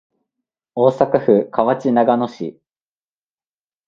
[0.73, 2.59] 大阪府河内長野市